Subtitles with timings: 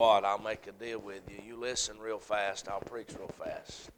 [0.00, 1.36] what, I'll make a deal with you.
[1.46, 3.90] You listen real fast, I'll preach real fast.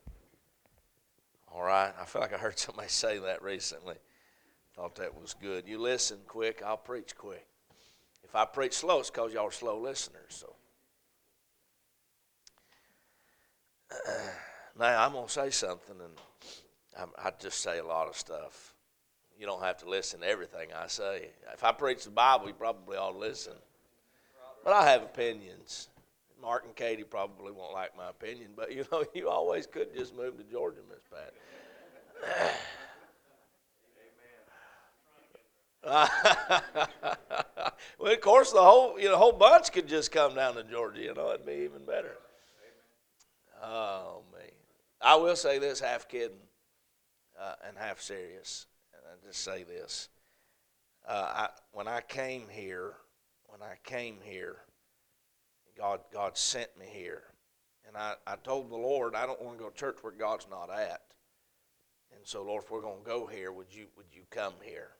[1.54, 1.92] All right?
[2.00, 3.94] I feel like I heard somebody say that recently.
[4.74, 5.68] Thought that was good.
[5.68, 7.46] You listen quick, I'll preach quick.
[8.24, 10.22] If I preach slow, it's because y'all are slow listeners.
[10.30, 10.56] So
[14.76, 18.74] now I'm to say something, and I, I just say a lot of stuff.
[19.38, 21.28] You don't have to listen to everything I say.
[21.52, 23.54] If I preach the Bible, you probably ought to listen.
[24.64, 25.88] But I have opinions.
[26.42, 30.14] Mark and Katie probably won't like my opinion, but you know, you always could just
[30.14, 31.32] move to Georgia, Miss Pat.
[37.98, 41.00] well, of course, the whole you know whole bunch could just come down to Georgia.
[41.00, 42.16] You know, it'd be even better.
[43.62, 44.50] Oh man,
[45.00, 46.36] I will say this, half kidding
[47.40, 50.08] uh, and half serious, and I just say this:
[51.08, 52.94] uh, I, when I came here,
[53.46, 54.58] when I came here,
[55.76, 57.24] God God sent me here,
[57.86, 60.46] and I, I told the Lord I don't want to go to church where God's
[60.50, 61.02] not at,
[62.14, 64.90] and so Lord, if we're going to go here, would you would you come here?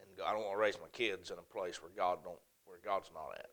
[0.00, 2.78] And I don't want to raise my kids in a place where God don't where
[2.84, 3.50] God's not at.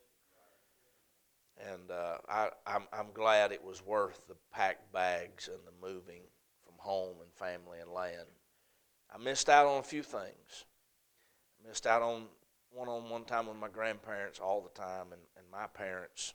[1.72, 6.22] And uh, I, I'm, I'm glad it was worth the packed bags and the moving
[6.64, 8.28] from home and family and land.
[9.14, 10.64] I missed out on a few things.
[11.62, 12.28] I missed out on
[12.70, 16.32] one-on-one time with my grandparents all the time and, and my parents.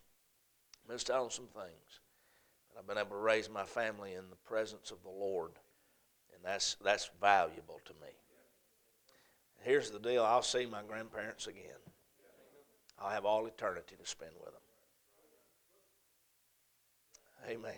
[0.89, 2.00] Missed out on some things.
[2.69, 5.52] But I've been able to raise my family in the presence of the Lord,
[6.33, 8.11] and that's that's valuable to me.
[9.61, 11.81] Here's the deal I'll see my grandparents again.
[13.00, 14.61] I'll have all eternity to spend with them.
[17.50, 17.73] Amen.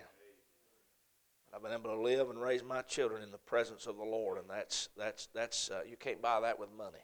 [1.54, 4.38] I've been able to live and raise my children in the presence of the Lord,
[4.38, 7.00] and that's that's that's uh, you can't buy that with money.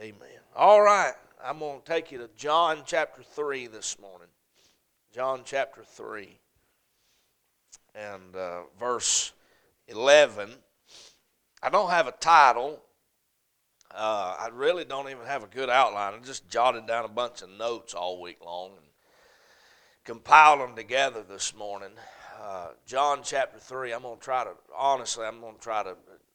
[0.00, 0.40] Amen.
[0.56, 1.14] All right,
[1.46, 4.28] I'm going to take you to John chapter three this morning.
[5.12, 6.38] John chapter three
[7.94, 9.34] and uh, verse
[9.86, 10.48] eleven.
[11.62, 12.80] I don't have a title.
[13.94, 16.14] Uh, I really don't even have a good outline.
[16.14, 18.86] I just jotted down a bunch of notes all week long and
[20.02, 21.92] compiled them together this morning.
[22.42, 25.94] Uh, John chapter 3, I'm going to try to, honestly, I'm going to try to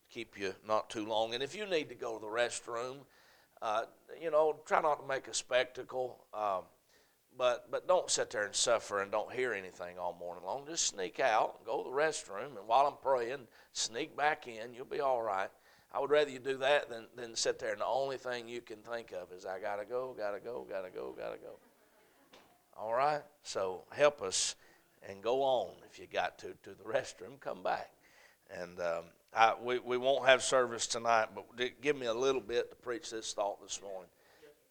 [0.10, 1.34] keep you not too long.
[1.34, 3.00] And if you need to go to the restroom,
[3.62, 3.84] uh,
[4.22, 6.18] you know, try not to make a spectacle.
[6.34, 6.64] Um,
[7.38, 10.66] but, but don't sit there and suffer and don't hear anything all morning long.
[10.68, 14.74] Just sneak out, go to the restroom, and while I'm praying, sneak back in.
[14.74, 15.50] You'll be all right.
[15.94, 18.62] I would rather you do that than, than sit there and the only thing you
[18.62, 21.34] can think of is, I got to go, got to go, got to go, got
[21.34, 21.58] to go.
[22.78, 23.22] All right?
[23.44, 24.56] So help us
[25.08, 27.40] and go on if you got to to the restroom.
[27.40, 27.92] Come back.
[28.50, 31.46] And um, I, we, we won't have service tonight, but
[31.82, 34.10] give me a little bit to preach this thought this morning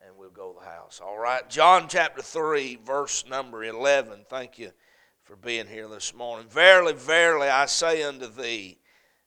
[0.06, 1.00] and we'll go to the house.
[1.05, 1.49] All right.
[1.50, 4.27] John chapter 3, verse number 11.
[4.28, 4.72] Thank you
[5.25, 6.49] for being here this morning.
[6.49, 8.78] Verily, verily, I say unto thee,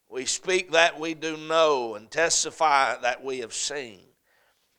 [0.10, 4.02] we speak that we do know and testify that we have seen,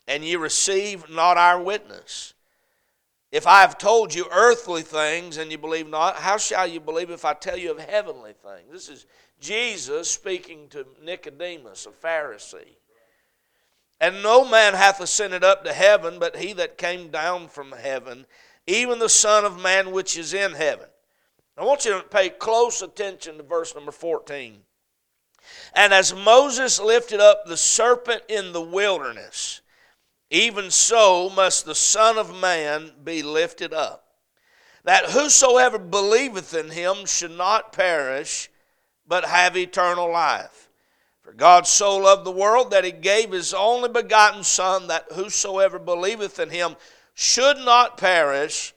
[0.07, 2.35] and ye receive not our witness.
[3.31, 7.11] If I have told you earthly things and you believe not, how shall you believe
[7.11, 8.71] if I tell you of heavenly things?
[8.71, 9.07] This is
[9.43, 12.77] Jesus speaking to Nicodemus, a Pharisee.
[14.01, 18.27] And no man hath ascended up to heaven, but he that came down from heaven,
[18.67, 20.87] even the Son of Man which is in heaven.
[21.59, 24.61] I want you to pay close attention to verse number 14.
[25.75, 29.61] And as Moses lifted up the serpent in the wilderness,
[30.31, 34.07] even so must the Son of Man be lifted up,
[34.85, 38.49] that whosoever believeth in him should not perish,
[39.13, 40.71] but have eternal life.
[41.21, 45.79] For God so loved the world that he gave his only begotten Son, that whosoever
[45.79, 46.77] believeth in him
[47.13, 48.73] should not perish,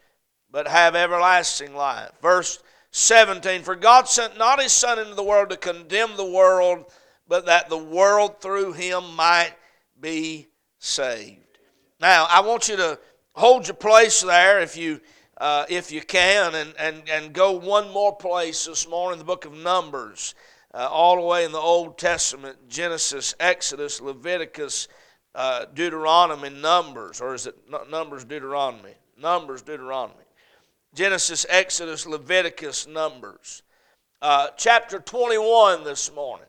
[0.52, 2.12] but have everlasting life.
[2.22, 6.84] Verse 17 For God sent not his Son into the world to condemn the world,
[7.30, 9.54] but that the world through him might
[10.02, 10.48] be
[10.80, 11.60] saved.
[12.02, 13.00] Now, I want you to
[13.36, 15.00] hold your place there if you.
[15.38, 19.46] Uh, if you can, and, and, and go one more place this morning, the book
[19.46, 20.34] of Numbers
[20.76, 24.90] uh, all the way in the Old Testament Genesis, Exodus, Leviticus,
[25.34, 27.56] uh, Deuteronomy, Numbers, or is it
[27.90, 28.94] Numbers, Deuteronomy?
[29.18, 30.24] Numbers, Deuteronomy.
[30.94, 33.64] Genesis, Exodus, Leviticus, Numbers.
[34.22, 36.48] Uh, chapter 21 this morning.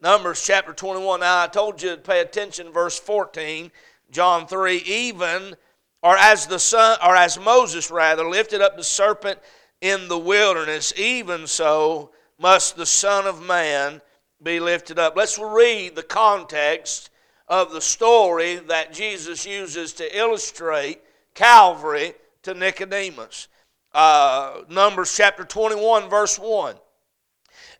[0.00, 1.20] Numbers chapter 21.
[1.20, 3.70] Now, I told you to pay attention, verse 14,
[4.10, 4.76] John 3.
[4.78, 5.54] Even,
[6.02, 9.38] or as the son, or as Moses rather, lifted up the serpent
[9.80, 14.00] in the wilderness, even so must the Son of Man
[14.42, 15.16] be lifted up.
[15.16, 17.10] Let's read the context
[17.48, 21.00] of the story that Jesus uses to illustrate
[21.34, 23.48] Calvary to Nicodemus.
[23.92, 26.76] Uh, Numbers chapter 21, verse 1.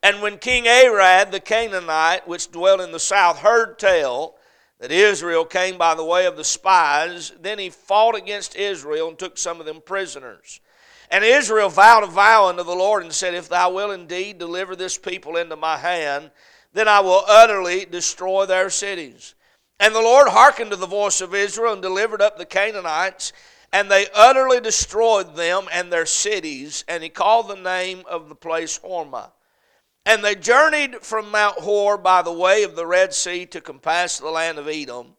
[0.02, 4.34] And when King Arad the Canaanite, which dwelt in the south, heard tell
[4.80, 9.18] that Israel came by the way of the spies, then he fought against Israel and
[9.18, 10.60] took some of them prisoners.
[11.10, 14.74] And Israel vowed a vow unto the Lord and said, If thou wilt indeed deliver
[14.74, 16.30] this people into my hand,
[16.72, 19.34] then I will utterly destroy their cities.
[19.78, 23.32] And the Lord hearkened to the voice of Israel and delivered up the Canaanites,
[23.72, 26.84] and they utterly destroyed them and their cities.
[26.86, 29.32] And he called the name of the place Hormah.
[30.10, 34.18] And they journeyed from Mount Hor by the way of the Red Sea to compass
[34.18, 35.14] the land of Edom.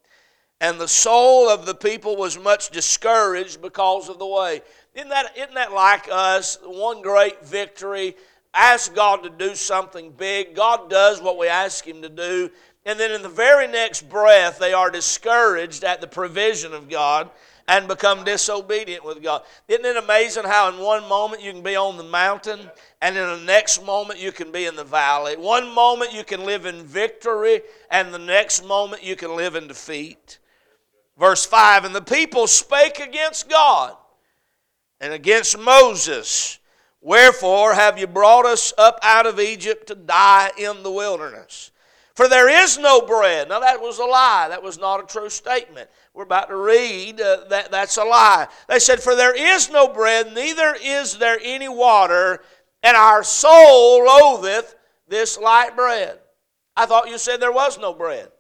[0.59, 4.61] And the soul of the people was much discouraged because of the way.
[4.93, 6.57] Isn't that, isn't that like us?
[6.65, 8.17] One great victory.
[8.53, 10.57] Ask God to do something big.
[10.57, 12.49] God does what we ask Him to do.
[12.85, 17.29] And then in the very next breath, they are discouraged at the provision of God
[17.67, 19.43] and become disobedient with God.
[19.67, 22.59] Isn't it amazing how in one moment you can be on the mountain
[23.01, 25.35] and in the next moment you can be in the valley?
[25.37, 29.67] One moment you can live in victory and the next moment you can live in
[29.67, 30.39] defeat.
[31.17, 33.95] Verse 5 And the people spake against God
[34.99, 36.59] and against Moses.
[37.01, 41.70] Wherefore have you brought us up out of Egypt to die in the wilderness?
[42.21, 43.49] For there is no bread.
[43.49, 44.45] Now that was a lie.
[44.49, 45.89] That was not a true statement.
[46.13, 48.47] We're about to read uh, that that's a lie.
[48.69, 52.41] They said, For there is no bread, neither is there any water,
[52.83, 54.75] and our soul loatheth
[55.07, 56.19] this light bread.
[56.77, 58.31] I thought you said there was no bread.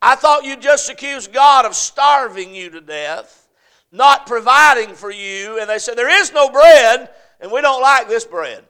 [0.00, 3.48] I thought you just accused God of starving you to death
[3.90, 7.10] not providing for you, and they said, There is no bread,
[7.40, 8.62] and we don't like this bread.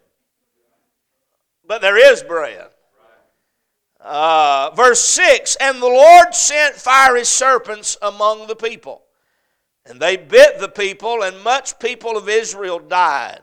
[1.67, 2.69] But there is bread.
[4.02, 9.02] Uh, verse 6 And the Lord sent fiery serpents among the people,
[9.85, 13.41] and they bit the people, and much people of Israel died.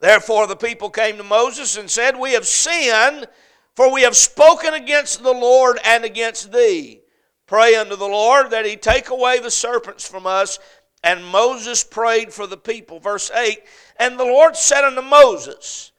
[0.00, 3.26] Therefore the people came to Moses and said, We have sinned,
[3.74, 7.00] for we have spoken against the Lord and against thee.
[7.46, 10.58] Pray unto the Lord that he take away the serpents from us
[11.02, 12.98] and Moses prayed for the people.
[12.98, 13.62] Verse 8
[13.98, 15.92] And the Lord said unto Moses,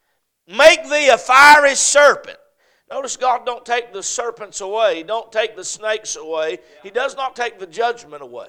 [0.48, 2.38] Make thee a fiery serpent.
[2.92, 7.16] Notice God don't take the serpents away, He don't take the snakes away, He does
[7.16, 8.48] not take the judgment away.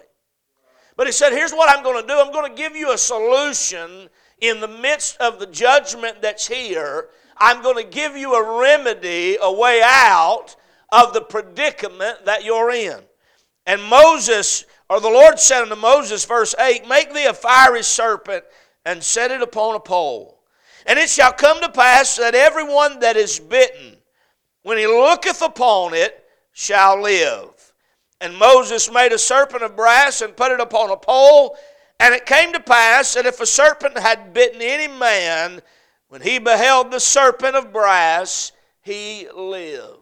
[0.97, 2.99] But He said, Here's what I'm going to do I'm going to give you a
[2.99, 4.09] solution
[4.41, 7.09] in the midst of the judgment that's here.
[7.39, 10.57] I'm going to give you a remedy, a way out
[10.91, 12.99] of the predicament that you're in.
[13.65, 18.45] And Moses or the Lord said unto Moses, verse 8, Make thee a fiery serpent
[18.85, 20.43] and set it upon a pole.
[20.85, 23.92] And it shall come to pass that everyone that is bitten,
[24.63, 27.73] when he looketh upon it, shall live.
[28.21, 31.57] And Moses made a serpent of brass and put it upon a pole.
[31.99, 35.61] And it came to pass that if a serpent had bitten any man,
[36.09, 39.99] when he beheld the serpent of brass, he lived.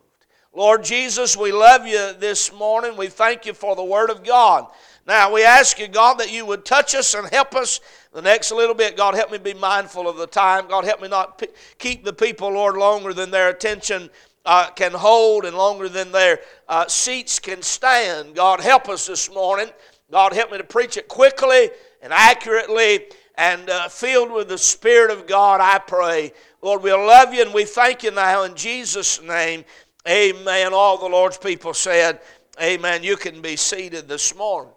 [0.52, 2.96] Lord Jesus, we love you this morning.
[2.96, 4.66] We thank you for the Word of God.
[5.06, 7.80] Now, we ask you, God, that you would touch us and help us
[8.12, 8.96] the next little bit.
[8.96, 10.66] God, help me be mindful of the time.
[10.68, 11.48] God, help me not p-
[11.78, 14.10] keep the people, Lord, longer than their attention
[14.46, 18.34] uh, can hold and longer than their uh, seats can stand.
[18.34, 19.68] God, help us this morning.
[20.10, 21.70] God, help me to preach it quickly
[22.02, 23.06] and accurately
[23.36, 26.32] and uh, filled with the Spirit of God, I pray.
[26.62, 29.64] Lord, we love you and we thank you now in Jesus' name.
[30.08, 30.72] Amen.
[30.74, 32.20] All the Lord's people said,
[32.60, 33.02] Amen.
[33.02, 34.72] You can be seated this morning.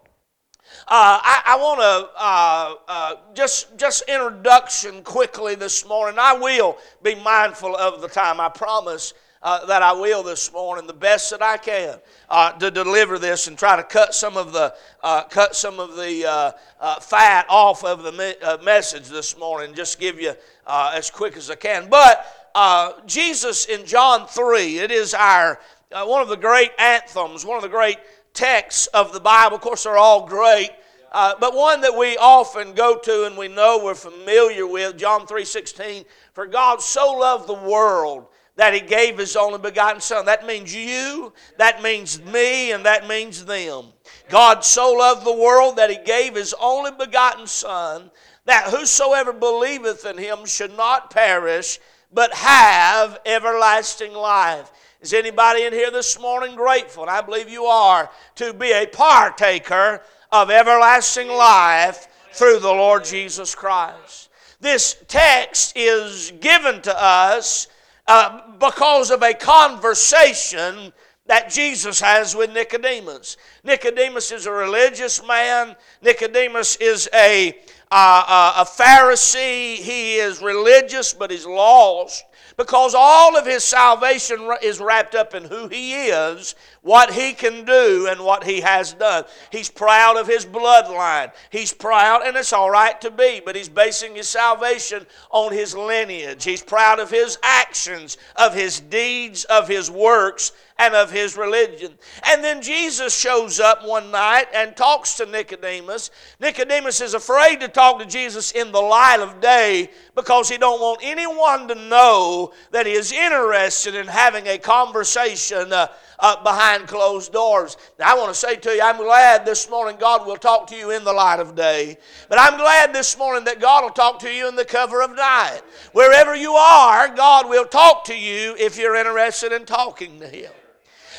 [0.88, 6.18] Uh, I, I want to uh, uh, just just introduction quickly this morning.
[6.20, 8.40] I will be mindful of the time.
[8.40, 12.72] I promise uh, that I will this morning, the best that I can, uh, to
[12.72, 14.74] deliver this and try to cut some of the
[15.04, 16.56] uh, cut some of the
[17.02, 19.76] fat off of the me- message this morning.
[19.76, 20.34] Just give you
[20.68, 21.90] as quick as I can.
[21.90, 25.60] But uh, Jesus in John 3, it is our
[25.92, 27.98] uh, one of the great anthems, one of the great
[28.34, 29.56] texts of the Bible.
[29.56, 30.72] Of course, they're all great.
[31.12, 35.28] Uh, but one that we often go to and we know we're familiar with, John
[35.28, 40.26] 3.16, For God so loved the world that he gave his only begotten Son.
[40.26, 43.86] That means you, that means me, and that means them.
[44.30, 48.12] God so loved the world that he gave his only begotten Son,
[48.46, 51.80] that whosoever believeth in him should not perish,
[52.12, 54.72] but have everlasting life.
[55.02, 57.04] Is anybody in here this morning grateful?
[57.04, 63.04] And I believe you are to be a partaker of everlasting life through the Lord
[63.04, 64.30] Jesus Christ.
[64.62, 67.68] This text is given to us
[68.08, 70.94] uh, because of a conversation
[71.26, 73.38] that Jesus has with Nicodemus.
[73.64, 75.76] Nicodemus is a religious man.
[76.02, 77.58] Nicodemus is a,
[77.92, 79.76] uh, a Pharisee.
[79.76, 82.26] He is religious, but he's lost
[82.58, 87.64] because all of his salvation is wrapped up in who he is, what he can
[87.64, 89.24] do, and what he has done.
[89.52, 91.32] He's proud of his bloodline.
[91.50, 95.76] He's proud, and it's all right to be, but he's basing his salvation on his
[95.76, 96.44] lineage.
[96.44, 101.94] He's proud of his actions, of his deeds, of his works, and of his religion.
[102.26, 106.12] And then Jesus shows up one night and talks to Nicodemus.
[106.40, 110.82] Nicodemus is afraid to talk to Jesus in the light of day because he don't
[110.82, 115.88] want anyone to know that he is interested in having a conversation uh,
[116.24, 117.76] uh, behind closed doors.
[118.00, 120.76] Now, I want to say to you, I'm glad this morning God will talk to
[120.76, 121.98] you in the light of day.
[122.30, 125.14] But I'm glad this morning that God will talk to you in the cover of
[125.14, 125.62] night.
[125.92, 130.52] Wherever you are, God will talk to you if you're interested in talking to Him.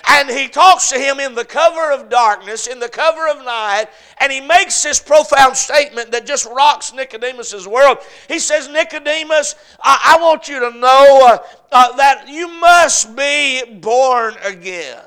[0.06, 3.86] And he talks to him in the cover of darkness, in the cover of night,
[4.18, 7.98] and he makes this profound statement that just rocks Nicodemus's world.
[8.28, 11.38] He says, Nicodemus, I, I want you to know uh,
[11.72, 15.00] uh, that you must be born again.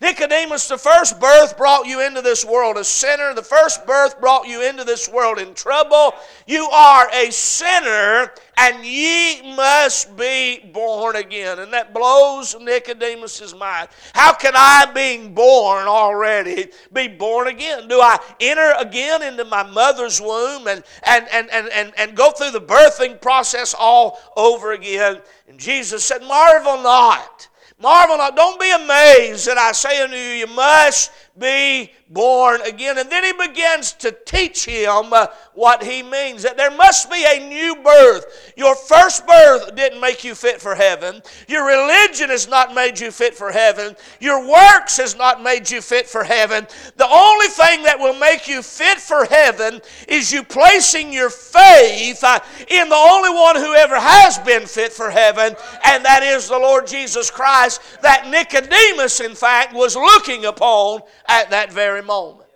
[0.00, 3.34] Nicodemus, the first birth brought you into this world a sinner.
[3.34, 6.14] The first birth brought you into this world in trouble.
[6.46, 11.58] You are a sinner, and ye must be born again.
[11.58, 13.88] And that blows Nicodemus's mind.
[14.14, 17.88] How can I, being born already, be born again?
[17.88, 22.30] Do I enter again into my mother's womb and, and, and, and, and, and go
[22.30, 25.20] through the birthing process all over again?
[25.48, 27.48] And Jesus said, Marvel not
[27.84, 28.34] Marvel not.
[28.34, 32.98] Don't be amazed that I say unto you, you must be born again.
[32.98, 37.24] And then he begins to teach him uh, what he means that there must be
[37.24, 38.52] a new birth.
[38.56, 43.10] Your first birth didn't make you fit for heaven, your religion has not made you
[43.10, 46.66] fit for heaven, your works has not made you fit for heaven.
[46.96, 52.22] The only thing that will make you fit for heaven is you placing your faith
[52.22, 56.48] uh, in the only one who ever has been fit for heaven, and that is
[56.48, 62.48] the Lord Jesus Christ, that Nicodemus, in fact, was looking upon at that very moment.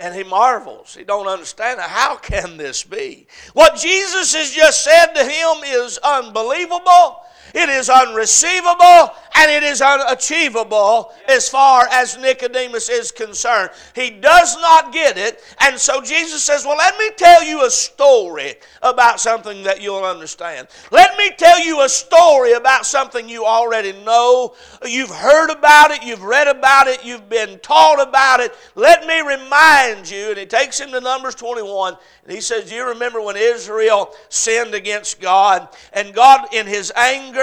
[0.00, 0.94] And he marvels.
[0.94, 3.26] He don't understand how can this be?
[3.52, 7.22] What Jesus has just said to him is unbelievable.
[7.54, 13.70] It is unreceivable and it is unachievable as far as Nicodemus is concerned.
[13.94, 15.42] He does not get it.
[15.60, 20.04] And so Jesus says, Well, let me tell you a story about something that you'll
[20.04, 20.68] understand.
[20.90, 24.54] Let me tell you a story about something you already know.
[24.84, 28.54] You've heard about it, you've read about it, you've been taught about it.
[28.74, 30.30] Let me remind you.
[30.30, 34.14] And he takes him to Numbers 21 and he says, Do you remember when Israel
[34.28, 37.37] sinned against God and God, in his anger,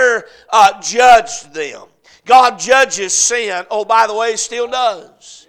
[0.49, 1.87] uh, judged them?
[2.25, 3.65] God judges sin.
[3.69, 5.47] Oh, by the way, still does.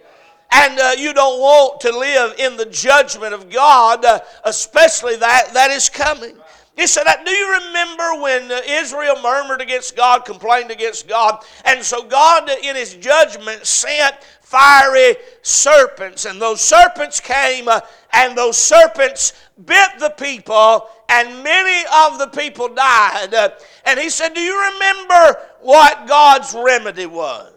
[0.52, 5.52] And uh, you don't want to live in the judgment of God, uh, especially that
[5.54, 6.36] that is coming.
[6.76, 11.42] He said, Do you remember when uh, Israel murmured against God, complained against God?
[11.64, 14.14] And so God, in His judgment, sent
[14.56, 16.25] fiery serpents.
[16.25, 17.80] And those serpents came, uh,
[18.12, 19.32] and those serpents
[19.64, 23.34] bit the people, and many of the people died.
[23.34, 23.50] Uh,
[23.84, 27.55] and he said, Do you remember what God's remedy was?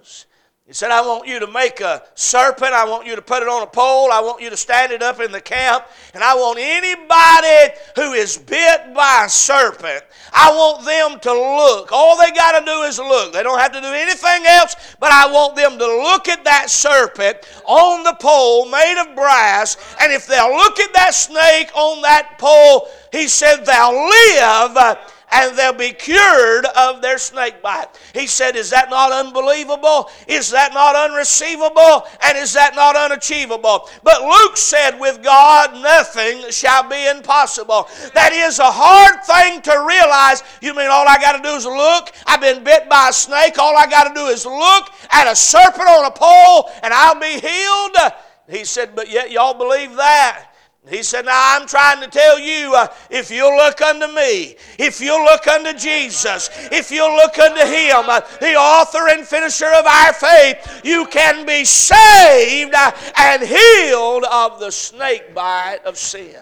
[0.69, 2.73] He said, I want you to make a serpent.
[2.73, 4.11] I want you to put it on a pole.
[4.11, 5.83] I want you to stand it up in the camp.
[6.13, 11.91] And I want anybody who is bit by a serpent, I want them to look.
[11.91, 13.33] All they got to do is look.
[13.33, 16.69] They don't have to do anything else, but I want them to look at that
[16.69, 19.75] serpent on the pole made of brass.
[19.99, 24.97] And if they'll look at that snake on that pole, he said, they'll live
[25.31, 27.87] and they'll be cured of their snake bite.
[28.13, 30.09] He said, Is that not unbelievable?
[30.27, 32.07] Is that not unreceivable?
[32.23, 33.89] And is that not unachievable?
[34.03, 37.87] But Luke said, With God nothing shall be impossible.
[38.13, 40.43] That is a hard thing to realize.
[40.61, 42.11] You mean all I got to do is look?
[42.25, 43.57] I've been bit by a snake.
[43.59, 47.19] All I got to do is look at a serpent on a pole and I'll
[47.19, 48.13] be healed.
[48.49, 50.48] He said, But yet y'all believe that.
[50.89, 54.99] He said, Now I'm trying to tell you uh, if you'll look unto me, if
[54.99, 59.85] you'll look unto Jesus, if you'll look unto Him, uh, the author and finisher of
[59.85, 66.35] our faith, you can be saved uh, and healed of the snake bite of sin.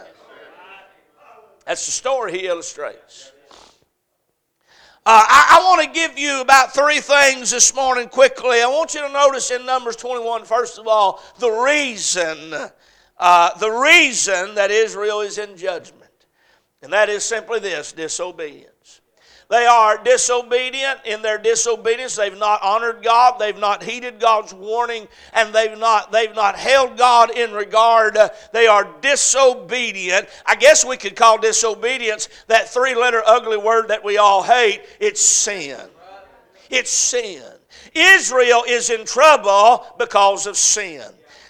[1.65, 3.33] That's the story he illustrates.
[5.05, 8.61] Uh, I, I want to give you about three things this morning quickly.
[8.61, 12.53] I want you to notice in Numbers 21, first of all, the reason
[13.19, 16.03] uh, the reason that Israel is in judgment.
[16.81, 19.01] And that is simply this disobedience.
[19.49, 20.99] They are disobedient.
[21.05, 26.11] In their disobedience, they've not honored God, they've not heeded God's warning, and they've not,
[26.11, 28.17] they've not held God in regard.
[28.51, 30.27] They are disobedient.
[30.45, 34.81] I guess we could call disobedience that three letter ugly word that we all hate.
[34.99, 35.79] It's sin.
[36.69, 37.43] It's sin.
[37.95, 41.03] Israel is in trouble because of sin.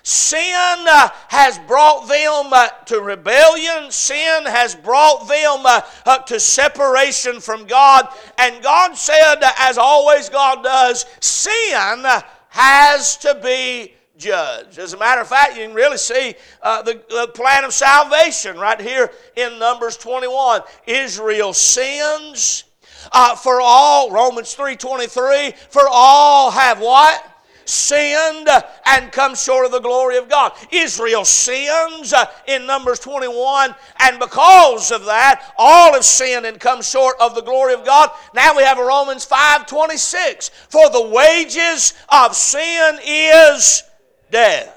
[0.08, 3.92] Sin uh, has brought them uh, to rebellion.
[3.92, 8.08] Sin has brought them uh, uh to separation from God.
[8.38, 12.06] And God said, as always God does, sin
[12.48, 14.80] has to be judged.
[14.80, 18.58] As a matter of fact, you can really see uh, the, the plan of salvation
[18.58, 20.62] right here in Numbers 21.
[20.86, 22.64] Israel sins.
[23.12, 27.37] Uh, for all, Romans 3.23, for all have what?
[27.68, 28.48] Sinned
[28.86, 30.54] and come short of the glory of God.
[30.72, 36.82] Israel sins uh, in Numbers 21, and because of that, all have sinned and come
[36.82, 38.10] short of the glory of God.
[38.34, 40.50] Now we have Romans 5:26.
[40.70, 43.84] For the wages of sin is
[44.32, 44.77] death.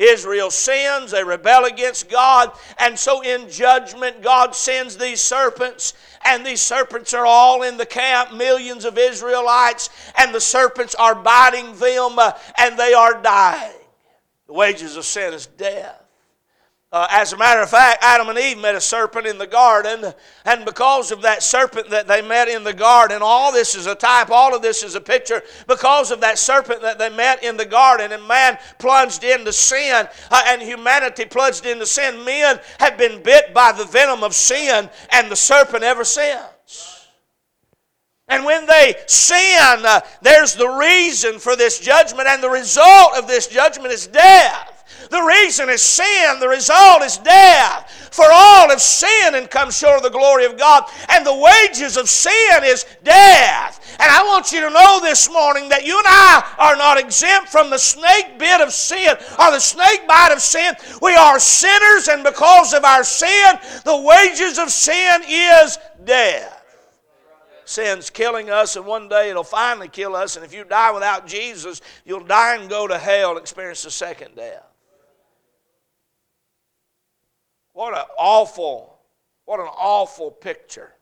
[0.00, 5.92] Israel sins, they rebel against God, and so in judgment, God sends these serpents,
[6.24, 11.14] and these serpents are all in the camp, millions of Israelites, and the serpents are
[11.14, 13.76] biting them, uh, and they are dying.
[14.46, 15.99] The wages of sin is death.
[16.92, 20.12] Uh, as a matter of fact, Adam and Eve met a serpent in the garden,
[20.44, 23.94] and because of that serpent that they met in the garden, all this is a
[23.94, 25.40] type, all of this is a picture.
[25.68, 30.08] Because of that serpent that they met in the garden, and man plunged into sin,
[30.32, 34.90] uh, and humanity plunged into sin, men have been bit by the venom of sin
[35.12, 37.06] and the serpent ever since.
[38.26, 43.28] And when they sin, uh, there's the reason for this judgment, and the result of
[43.28, 44.69] this judgment is death.
[45.10, 48.08] The reason is sin, the result is death.
[48.12, 51.96] For all have sinned and come short of the glory of God, and the wages
[51.96, 53.96] of sin is death.
[53.98, 57.48] And I want you to know this morning that you and I are not exempt
[57.48, 60.74] from the snake bit of sin or the snake bite of sin.
[61.02, 66.58] We are sinners, and because of our sin, the wages of sin is death
[67.64, 70.34] sin's killing us, and one day it'll finally kill us.
[70.34, 73.92] And if you die without Jesus, you'll die and go to hell and experience the
[73.92, 74.69] second death.
[77.80, 78.98] What an awful,
[79.46, 80.92] what an awful picture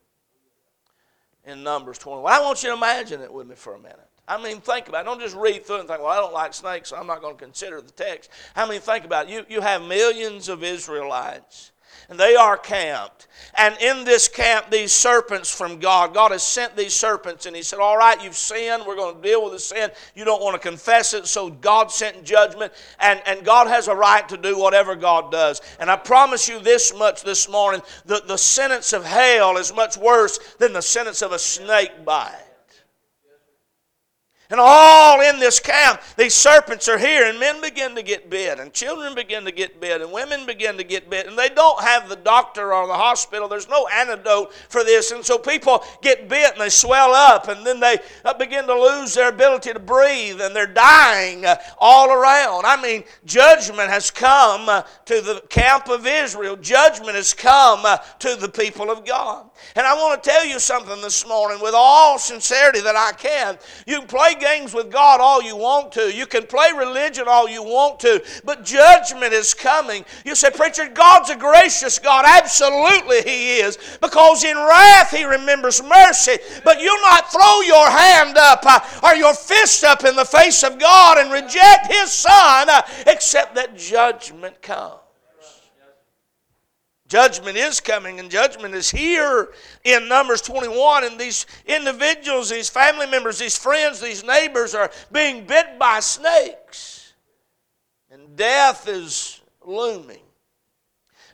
[1.44, 2.32] in Numbers 21.
[2.32, 3.98] I want you to imagine it with me for a minute.
[4.28, 5.06] I mean, think about it.
[5.06, 7.36] Don't just read through and think, well, I don't like snakes, so I'm not going
[7.36, 8.30] to consider the text.
[8.54, 9.32] I mean, think about it.
[9.32, 11.72] You, you have millions of Israelites
[12.08, 13.26] and they are camped.
[13.54, 17.62] And in this camp, these serpents from God, God has sent these serpents, and He
[17.62, 18.84] said, All right, you've sinned.
[18.86, 19.90] We're going to deal with the sin.
[20.14, 23.94] You don't want to confess it, so God sent judgment, and, and God has a
[23.94, 25.60] right to do whatever God does.
[25.80, 29.96] And I promise you this much this morning the, the sentence of hell is much
[29.96, 32.47] worse than the sentence of a snake bite.
[34.50, 38.58] And all in this camp, these serpents are here, and men begin to get bit,
[38.58, 41.78] and children begin to get bit, and women begin to get bit, and they don't
[41.82, 43.46] have the doctor or the hospital.
[43.46, 47.66] There's no antidote for this, and so people get bit and they swell up, and
[47.66, 52.10] then they uh, begin to lose their ability to breathe, and they're dying uh, all
[52.10, 52.64] around.
[52.64, 57.84] I mean, judgment has come uh, to the camp of Israel, judgment has come
[58.20, 59.50] to the people of God.
[59.76, 63.58] And I want to tell you something this morning with all sincerity that I can.
[63.86, 67.48] You can play games with God all you want to, you can play religion all
[67.48, 70.04] you want to, but judgment is coming.
[70.24, 72.24] You say, Preacher, God's a gracious God.
[72.26, 76.38] Absolutely, He is, because in wrath He remembers mercy.
[76.64, 80.62] But you'll not throw your hand up uh, or your fist up in the face
[80.62, 85.00] of God and reject His Son, uh, except that judgment comes.
[87.08, 89.48] Judgment is coming, and judgment is here
[89.84, 91.04] in Numbers 21.
[91.04, 97.14] And these individuals, these family members, these friends, these neighbors are being bit by snakes.
[98.10, 100.22] And death is looming.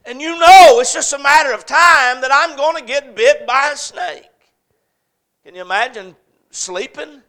[0.04, 3.46] And you know it's just a matter of time that I'm going to get bit
[3.46, 4.30] by a snake.
[5.44, 6.14] Can you imagine
[6.50, 7.22] sleeping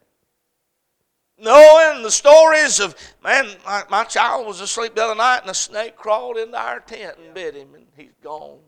[1.38, 5.54] knowing the stories of, man, my, my child was asleep the other night and a
[5.54, 8.60] snake crawled into our tent and bit him and he's gone.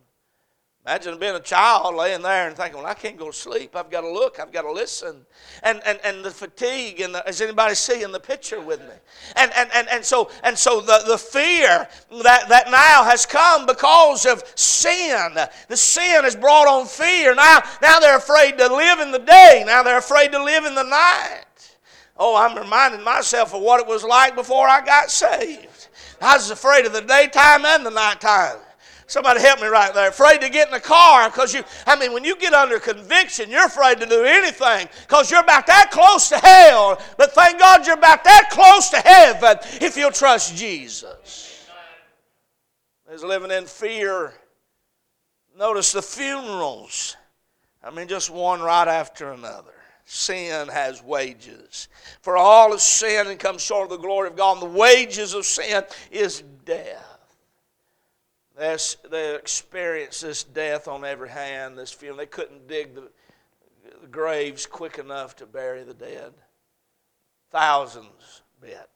[0.88, 3.76] Imagine being a child laying there and thinking, well, I can't go to sleep.
[3.76, 4.40] I've got to look.
[4.40, 5.26] I've got to listen.
[5.62, 8.94] And, and, and the fatigue, and the, is anybody seeing the picture with me?
[9.36, 11.90] And, and, and, and so, and so the, the fear
[12.24, 15.34] that, that now has come because of sin.
[15.68, 17.36] The sin has brought on fear.
[17.36, 19.64] Now, now they're afraid to live in the day.
[19.66, 21.78] Now they're afraid to live in the night.
[22.16, 25.90] Oh, I'm reminding myself of what it was like before I got saved.
[26.22, 28.60] I was afraid of the daytime and the nighttime.
[29.10, 30.10] Somebody help me right there.
[30.10, 33.50] Afraid to get in the car because you, I mean, when you get under conviction,
[33.50, 37.02] you're afraid to do anything because you're about that close to hell.
[37.18, 41.66] But thank God you're about that close to heaven if you'll trust Jesus.
[43.08, 44.34] There's living in fear.
[45.58, 47.16] Notice the funerals.
[47.82, 49.72] I mean, just one right after another.
[50.04, 51.88] Sin has wages.
[52.22, 54.62] For all is sin and comes short of the glory of God.
[54.62, 57.07] And the wages of sin is death.
[58.58, 62.18] They experienced this death on every hand, this feeling.
[62.18, 63.10] They couldn't dig the,
[64.02, 66.34] the graves quick enough to bury the dead.
[67.52, 68.90] Thousands bit.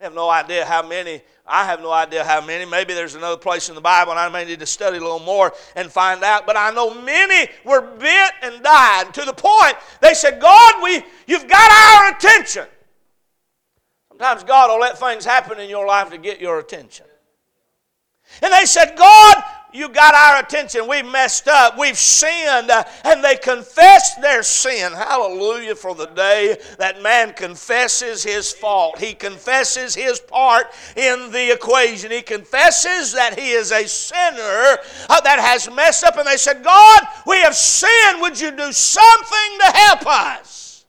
[0.00, 1.22] I have no idea how many.
[1.46, 2.64] I have no idea how many.
[2.64, 5.20] Maybe there's another place in the Bible, and I may need to study a little
[5.20, 6.44] more and find out.
[6.44, 11.02] But I know many were bit and died to the point they said, "God, we,
[11.28, 12.66] you've got our attention."
[14.08, 17.06] Sometimes God will let things happen in your life to get your attention.
[18.42, 19.42] And they said, God,
[19.74, 20.86] you got our attention.
[20.86, 21.76] We've messed up.
[21.76, 22.70] We've sinned.
[23.04, 24.92] And they confessed their sin.
[24.92, 29.00] Hallelujah for the day that man confesses his fault.
[29.00, 32.12] He confesses his part in the equation.
[32.12, 36.18] He confesses that he is a sinner uh, that has messed up.
[36.18, 38.20] And they said, God, we have sinned.
[38.20, 40.86] Would you do something to help us?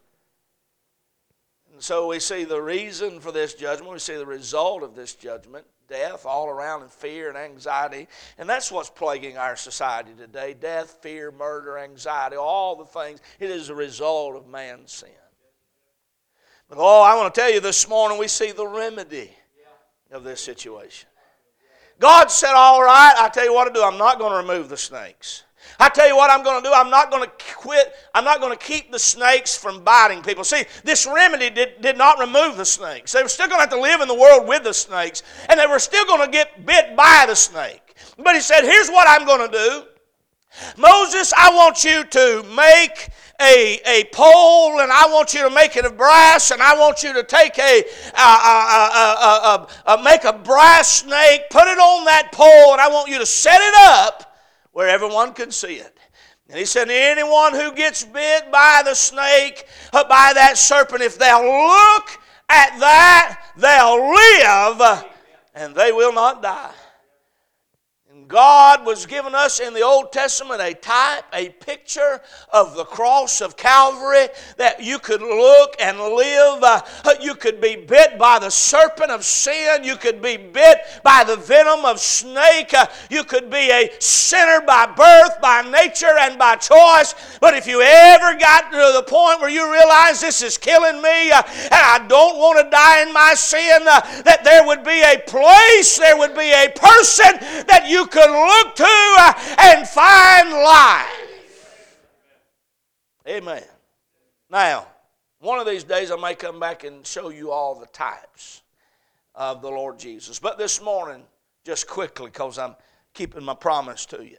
[1.74, 3.94] And so we see the reason for this judgment.
[3.94, 8.08] We see the result of this judgment death all around and fear and anxiety.
[8.38, 13.20] And that's what's plaguing our society today death, fear, murder, anxiety, all the things.
[13.40, 15.10] It is a result of man's sin.
[16.70, 19.32] But oh, I want to tell you this morning we see the remedy
[20.12, 21.10] of this situation.
[22.00, 23.84] God said, All right, I tell you what to do.
[23.84, 25.45] I'm not going to remove the snakes.
[25.80, 26.74] I tell you what I'm going to do.
[26.74, 27.94] I'm not going to quit.
[28.14, 30.44] I'm not going to keep the snakes from biting people.
[30.44, 33.12] See, this remedy did, did not remove the snakes.
[33.12, 35.60] They were still going to have to live in the world with the snakes, and
[35.60, 37.96] they were still going to get bit by the snake.
[38.18, 39.84] But he said, Here's what I'm going to do.
[40.78, 43.10] Moses, I want you to make
[43.42, 47.04] a, a pole and I want you to make it of brass and I want
[47.04, 47.84] you to take a,
[48.18, 53.20] a, a, make a brass snake, put it on that pole, and I want you
[53.20, 54.35] to set it up
[54.76, 55.98] where everyone can see it.
[56.50, 61.18] And he said, Anyone who gets bit by the snake, uh, by that serpent, if
[61.18, 62.10] they'll look
[62.50, 65.06] at that, they'll live
[65.56, 66.74] and they will not die.
[68.28, 73.42] God was giving us in the Old Testament a type, a picture of the cross
[73.42, 76.64] of Calvary that you could look and live.
[76.64, 76.82] Uh,
[77.22, 79.84] you could be bit by the serpent of sin.
[79.84, 82.74] You could be bit by the venom of snake.
[82.74, 87.14] Uh, you could be a sinner by birth, by nature, and by choice.
[87.40, 91.32] But if you ever got to the point where you realize this is killing me
[91.32, 95.02] uh, and I don't want to die in my sin, uh, that there would be
[95.02, 101.98] a place, there would be a person that you could look to and find life.
[103.28, 103.64] Amen.
[104.50, 104.88] Now,
[105.40, 108.62] one of these days I may come back and show you all the types
[109.34, 110.40] of the Lord Jesus.
[110.40, 111.24] But this morning,
[111.66, 112.76] just quickly, because I'm
[113.14, 114.38] keeping my promise to you,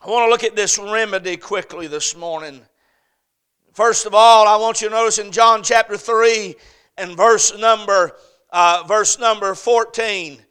[0.00, 2.62] I want to look at this remedy quickly this morning.
[3.74, 6.54] First of all, I want you to notice in John chapter 3
[6.96, 8.12] and verse number,
[8.50, 10.43] uh, verse number 14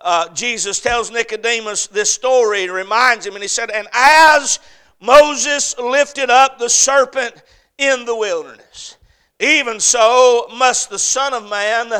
[0.00, 2.64] uh, Jesus tells Nicodemus this story.
[2.64, 4.60] It reminds him, and he said, And as
[5.00, 7.42] Moses lifted up the serpent
[7.78, 8.96] in the wilderness,
[9.40, 11.92] even so must the Son of Man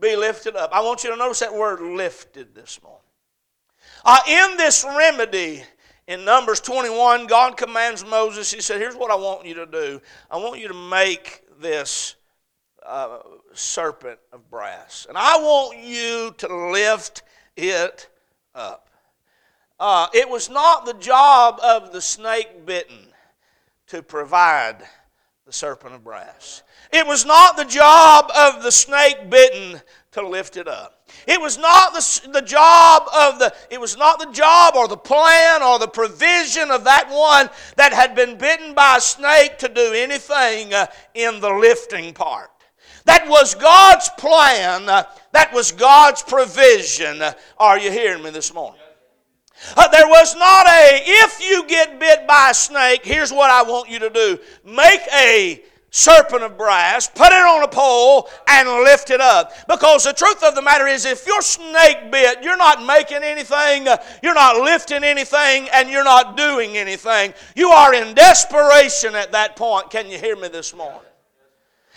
[0.00, 0.70] be lifted up.
[0.72, 3.00] I want you to notice that word lifted this morning.
[4.04, 5.62] Uh, in this remedy,
[6.06, 10.00] in Numbers 21, God commands Moses, He said, Here's what I want you to do.
[10.30, 12.16] I want you to make this
[12.84, 13.18] uh,
[13.52, 15.06] serpent of brass.
[15.08, 17.22] And I want you to lift
[17.56, 18.08] it
[18.54, 18.88] up.
[19.78, 23.08] Uh, it was not the job of the snake bitten
[23.88, 24.78] to provide
[25.44, 26.62] the serpent of brass.
[26.92, 29.80] It was not the job of the snake bitten
[30.12, 31.08] to lift it up.
[31.26, 34.96] It was not the, the job of the it was not the job or the
[34.96, 39.68] plan or the provision of that one that had been bitten by a snake to
[39.68, 42.50] do anything uh, in the lifting part.
[43.06, 44.86] That was God's plan.
[44.86, 47.22] That was God's provision.
[47.58, 48.80] Are you hearing me this morning?
[49.76, 53.62] Uh, there was not a, if you get bit by a snake, here's what I
[53.62, 58.68] want you to do make a serpent of brass, put it on a pole, and
[58.84, 59.52] lift it up.
[59.66, 63.88] Because the truth of the matter is, if you're snake bit, you're not making anything,
[63.88, 67.32] uh, you're not lifting anything, and you're not doing anything.
[67.54, 69.90] You are in desperation at that point.
[69.90, 71.05] Can you hear me this morning?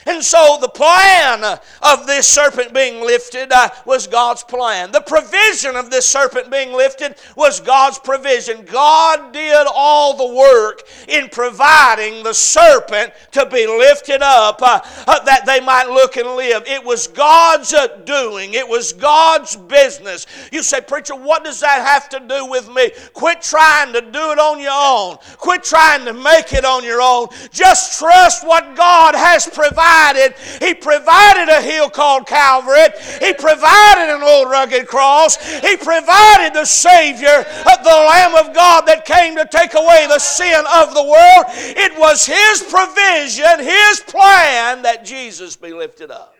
[0.05, 4.91] And so the plan of this serpent being lifted uh, was God's plan.
[4.91, 8.63] The provision of this serpent being lifted was God's provision.
[8.63, 15.23] God did all the work in providing the serpent to be lifted up uh, uh,
[15.25, 16.63] that they might look and live.
[16.65, 20.27] It was God's uh, doing, it was God's business.
[20.53, 22.91] You say, Preacher, what does that have to do with me?
[23.13, 27.01] Quit trying to do it on your own, quit trying to make it on your
[27.01, 27.27] own.
[27.51, 30.35] Just trust what God has provided provided.
[30.59, 32.87] He provided a hill called Calvary.
[33.19, 35.37] He provided an old rugged cross.
[35.61, 37.45] He provided the Savior,
[37.83, 41.45] the Lamb of God that came to take away the sin of the world.
[41.49, 46.35] It was His provision, His plan that Jesus be lifted up.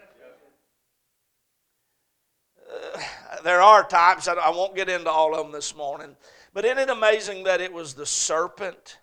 [2.72, 3.00] Uh,
[3.44, 6.16] there are times, I won't get into all of them this morning,
[6.54, 9.00] but isn't it amazing that it was the serpent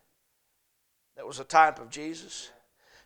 [1.17, 2.51] that was a type of Jesus?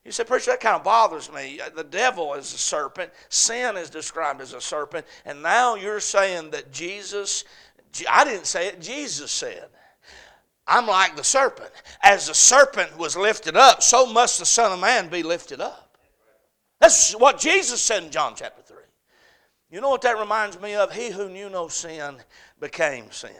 [0.05, 1.61] You say, Preacher, that kind of bothers me.
[1.61, 6.01] Uh, the devil is a serpent, sin is described as a serpent, and now you're
[6.01, 7.45] saying that Jesus,
[8.09, 9.69] I didn't say it, Jesus said.
[10.67, 11.71] I'm like the serpent.
[12.03, 15.97] As the serpent was lifted up, so must the Son of Man be lifted up.
[16.81, 18.77] That's what Jesus said in John chapter 3.
[19.71, 20.93] You know what that reminds me of?
[20.93, 22.17] He who knew no sin
[22.59, 23.31] became sin.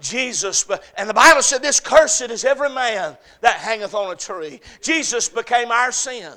[0.00, 4.60] Jesus, and the Bible said, This cursed is every man that hangeth on a tree.
[4.80, 6.32] Jesus became our sin.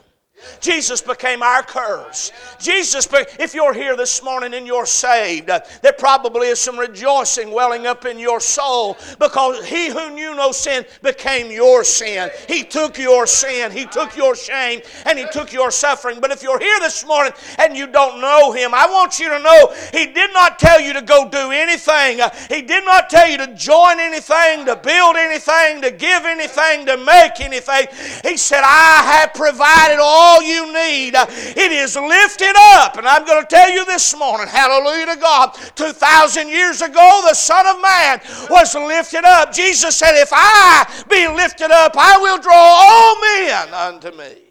[0.60, 2.32] Jesus became our curse.
[2.60, 3.08] Jesus,
[3.40, 7.86] if you're here this morning and you're saved, uh, there probably is some rejoicing welling
[7.86, 12.30] up in your soul because He who knew no sin became your sin.
[12.48, 16.20] He took your sin, He took your shame, and He took your suffering.
[16.20, 19.40] But if you're here this morning and you don't know Him, I want you to
[19.40, 22.22] know He did not tell you to go do anything.
[22.22, 26.86] Uh, he did not tell you to join anything, to build anything, to give anything,
[26.86, 27.88] to make anything.
[28.24, 31.14] He said, I have provided all all you need.
[31.16, 32.98] It is lifted up.
[32.98, 37.34] And I'm going to tell you this morning, hallelujah to God, 2,000 years ago, the
[37.34, 39.54] Son of Man was lifted up.
[39.54, 44.42] Jesus said, If I be lifted up, I will draw all men unto me.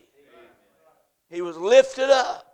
[1.30, 2.51] He was lifted up.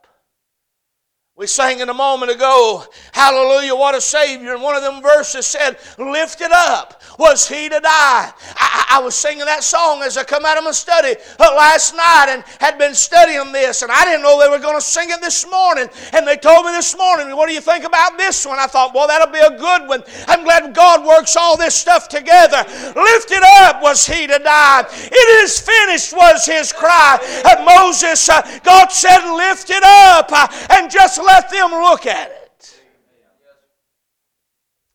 [1.39, 4.55] We sang in a moment ago, Hallelujah, what a Savior.
[4.55, 8.33] And one of them verses said, Lifted up was He to die.
[8.57, 11.95] I, I, was singing that song as I come out of my study uh, last
[11.95, 13.83] night and had been studying this.
[13.83, 15.89] And I didn't know they were going to sing it this morning.
[16.13, 18.59] And they told me this morning, What do you think about this one?
[18.59, 20.03] I thought, Well, that'll be a good one.
[20.27, 22.65] I'm glad God works all this stuff together.
[22.97, 24.87] Lifted up was He to die.
[24.91, 27.19] It is finished was His cry.
[27.45, 32.31] Uh, Moses, uh, God said, Lift it up uh, and just let them look at
[32.31, 32.81] it.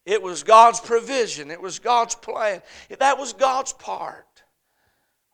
[0.06, 2.62] It was God's provision, it was God's plan,
[3.00, 4.26] that was God's part.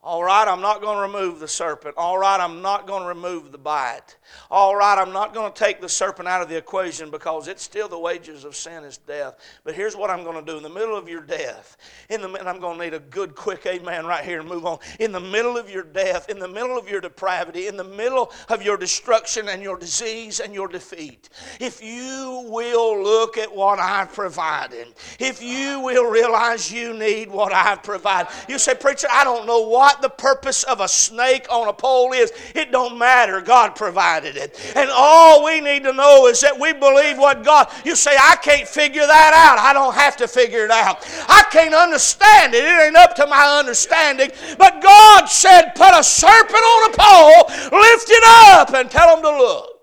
[0.01, 1.95] All right, I'm not going to remove the serpent.
[1.97, 4.15] All right, I'm not going to remove the bite.
[4.51, 7.61] All right, I'm not going to take the serpent out of the equation because it's
[7.61, 9.35] still the wages of sin is death.
[9.63, 11.77] But here's what I'm going to do in the middle of your death.
[12.09, 14.79] In the I'm going to need a good quick amen right here and move on.
[14.99, 18.31] In the middle of your death, in the middle of your depravity, in the middle
[18.49, 23.79] of your destruction and your disease and your defeat, if you will look at what
[23.79, 24.87] I've provided,
[25.19, 28.31] if you will realize you need what I've provided.
[28.47, 32.13] You say, preacher, I don't know what the purpose of a snake on a pole
[32.13, 32.31] is.
[32.55, 33.41] It don't matter.
[33.41, 33.75] God
[34.25, 34.73] it.
[34.75, 37.69] And all we need to know is that we believe what God.
[37.85, 39.59] You say, I can't figure that out.
[39.59, 41.05] I don't have to figure it out.
[41.27, 42.63] I can't understand it.
[42.63, 44.31] It ain't up to my understanding.
[44.57, 49.23] But God said, put a serpent on a pole, lift it up, and tell them
[49.23, 49.79] to look.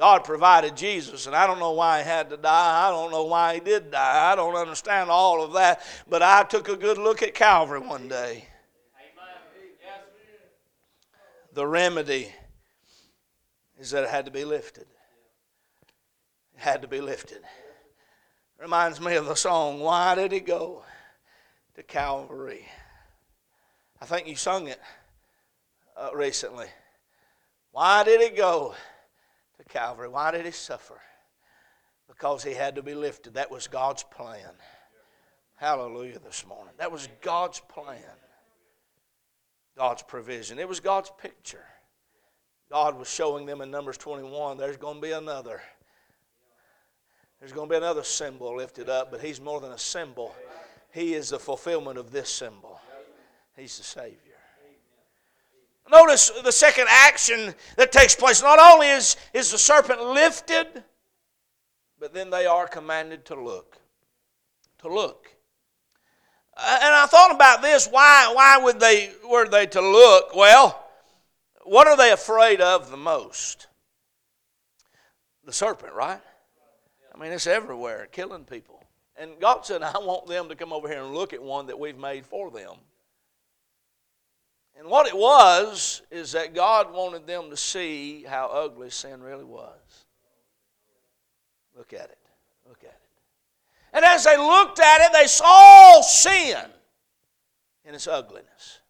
[0.00, 2.88] God provided Jesus, and I don't know why he had to die.
[2.88, 4.32] I don't know why he did die.
[4.32, 5.82] I don't understand all of that.
[6.08, 8.46] But I took a good look at Calvary one day.
[11.52, 12.32] The remedy
[13.78, 14.86] is that it had to be lifted.
[16.54, 17.42] It had to be lifted.
[18.58, 20.84] Reminds me of the song, Why Did He Go
[21.74, 22.66] to Calvary?
[24.00, 24.80] I think you sung it
[25.96, 26.66] uh, recently.
[27.72, 28.74] Why did he go
[29.60, 30.08] to Calvary.
[30.08, 31.00] Why did he suffer?
[32.08, 33.34] Because he had to be lifted.
[33.34, 34.52] That was God's plan.
[35.56, 36.72] Hallelujah this morning.
[36.78, 38.00] That was God's plan.
[39.80, 40.58] God's provision.
[40.58, 41.64] It was God's picture.
[42.70, 45.62] God was showing them in Numbers 21 there's going to be another.
[47.38, 50.34] There's going to be another symbol lifted up, but he's more than a symbol.
[50.92, 52.78] He is the fulfillment of this symbol.
[53.56, 54.18] He's the Savior.
[55.90, 58.42] Notice the second action that takes place.
[58.42, 60.84] Not only is, is the serpent lifted,
[61.98, 63.78] but then they are commanded to look.
[64.80, 65.34] To look.
[66.62, 67.86] And I thought about this.
[67.86, 70.34] Why, why would they, were they to look?
[70.34, 70.86] Well,
[71.64, 73.66] what are they afraid of the most?
[75.44, 76.20] The serpent, right?
[77.14, 78.84] I mean, it's everywhere, killing people.
[79.16, 81.78] And God said, I want them to come over here and look at one that
[81.78, 82.74] we've made for them.
[84.78, 89.44] And what it was is that God wanted them to see how ugly sin really
[89.44, 90.06] was.
[91.76, 92.18] Look at it.
[93.92, 96.64] And as they looked at it, they saw sin
[97.84, 98.80] in its ugliness.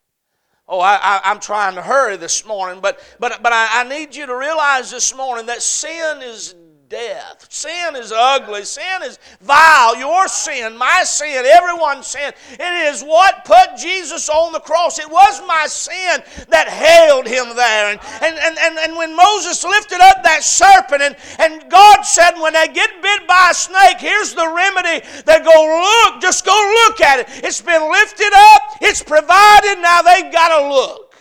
[0.68, 4.26] Oh, I, am trying to hurry this morning, but, but, but I, I need you
[4.26, 6.54] to realize this morning that sin is
[6.90, 7.46] death.
[7.48, 8.64] Sin is ugly.
[8.64, 9.96] Sin is vile.
[9.96, 12.32] Your sin, my sin, everyone's sin.
[12.50, 14.98] It is what put Jesus on the cross.
[14.98, 17.92] It was my sin that held him there.
[17.92, 22.32] And, and, and, and, and when Moses lifted up that serpent, and, and God said,
[22.40, 25.06] when they get bit by a snake, here's the remedy.
[25.24, 27.44] They go, look, just go look at it.
[27.44, 31.14] It's been lifted up, it's provided, now they've got to look.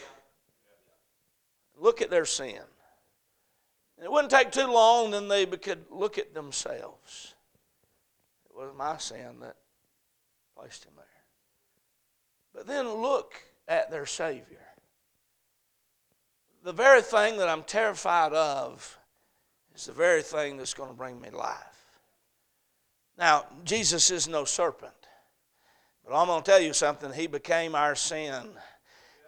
[1.77, 2.59] Look at their sin.
[3.99, 7.35] And it wouldn't take too long, then they could look at themselves.
[8.49, 9.57] It was my sin that
[10.55, 11.05] placed him there.
[12.53, 13.33] But then look
[13.67, 14.65] at their Savior.
[16.63, 18.97] The very thing that I'm terrified of
[19.75, 21.57] is the very thing that's going to bring me life.
[23.17, 24.93] Now, Jesus is no serpent.
[26.05, 27.11] But I'm going to tell you something.
[27.11, 28.49] He became our sin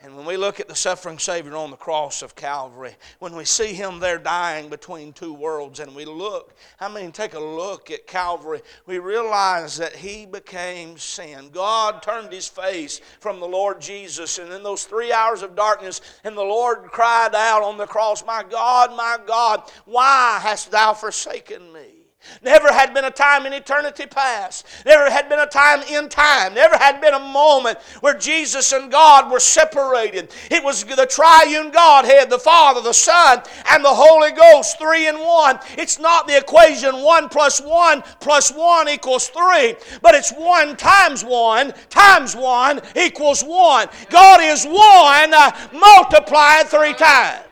[0.03, 3.45] and when we look at the suffering Savior on the cross of Calvary, when we
[3.45, 7.91] see Him there dying between two worlds, and we look, I mean, take a look
[7.91, 11.49] at Calvary, we realize that He became sin.
[11.51, 16.01] God turned His face from the Lord Jesus, and in those three hours of darkness,
[16.23, 20.93] and the Lord cried out on the cross, My God, my God, why hast Thou
[20.93, 22.00] forsaken me?
[22.43, 24.65] Never had been a time in eternity past.
[24.85, 26.53] Never had been a time in time.
[26.53, 30.31] Never had been a moment where Jesus and God were separated.
[30.49, 35.19] It was the triune Godhead, the Father, the Son, and the Holy Ghost, three in
[35.19, 35.59] one.
[35.77, 41.23] It's not the equation one plus one plus one equals three, but it's one times
[41.23, 43.87] one times one equals one.
[44.09, 47.45] God is one uh, multiplied three times.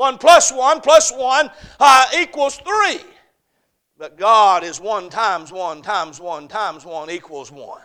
[0.00, 3.00] 1 plus 1 plus 1 uh, equals 3.
[3.98, 7.80] But God is 1 times 1 times 1 times 1 equals 1.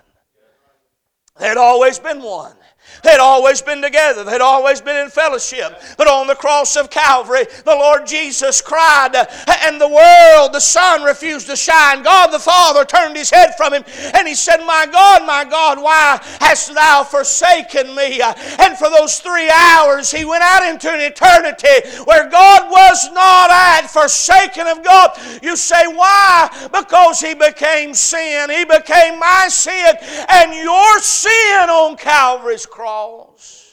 [1.38, 2.56] There had always been one.
[3.04, 4.24] They'd always been together.
[4.24, 5.82] They'd always been in fellowship.
[5.98, 9.16] But on the cross of Calvary, the Lord Jesus cried,
[9.64, 12.04] and the world, the sun refused to shine.
[12.04, 15.82] God the Father turned his head from him, and he said, My God, my God,
[15.82, 18.22] why hast thou forsaken me?
[18.22, 23.52] And for those three hours, he went out into an eternity where God was not
[23.52, 25.12] at, forsaken of God.
[25.42, 26.50] You say, Why?
[26.72, 28.50] Because he became sin.
[28.50, 29.96] He became my sin
[30.30, 33.72] and your sin on Calvary's cross.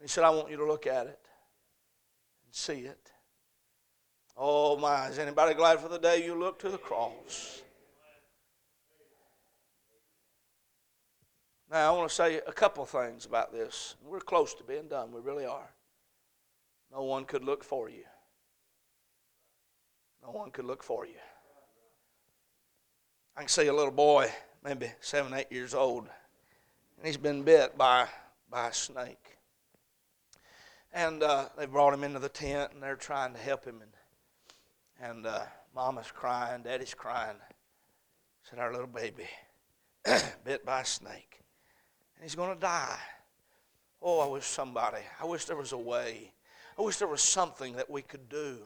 [0.00, 1.18] He said, I want you to look at it
[2.44, 3.10] and see it.
[4.36, 7.62] Oh my, is anybody glad for the day you look to the cross?
[11.68, 13.96] Now, I want to say a couple things about this.
[14.04, 15.12] We're close to being done.
[15.12, 15.70] We really are.
[16.92, 18.04] No one could look for you.
[20.22, 21.20] No one could look for you.
[23.36, 24.30] I can see a little boy,
[24.64, 26.08] maybe seven, eight years old,
[27.00, 28.06] and he's been bit by,
[28.50, 29.38] by a snake.
[30.92, 33.80] And uh, they brought him into the tent, and they're trying to help him.
[33.80, 35.40] And, and uh,
[35.74, 37.36] mama's crying, daddy's crying.
[38.42, 39.28] Said, Our little baby
[40.44, 41.40] bit by a snake,
[42.16, 42.98] and he's going to die.
[44.02, 46.34] Oh, I wish somebody, I wish there was a way.
[46.78, 48.58] I wish there was something that we could do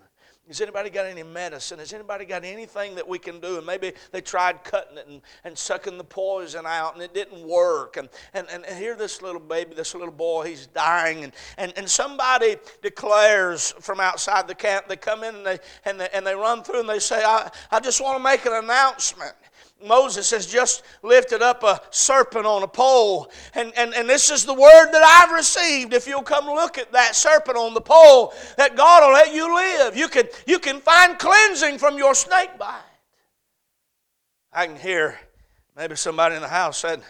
[0.48, 1.78] has anybody got any medicine?
[1.78, 3.56] Has anybody got anything that we can do?
[3.56, 7.46] And maybe they tried cutting it and, and sucking the poison out and it didn't
[7.46, 7.96] work.
[7.96, 11.24] And, and, and here this little baby, this little boy, he's dying.
[11.24, 15.98] And, and, and somebody declares from outside the camp, they come in and they, and
[15.98, 18.52] they, and they run through and they say, I, I just want to make an
[18.52, 19.32] announcement.
[19.84, 23.30] Moses has just lifted up a serpent on a pole.
[23.54, 25.92] And, and, and this is the word that I've received.
[25.92, 29.54] If you'll come look at that serpent on the pole, that God will let you
[29.54, 29.96] live.
[29.96, 32.80] You can, you can find cleansing from your snake bite.
[34.52, 35.18] I can hear
[35.76, 37.02] maybe somebody in the house said,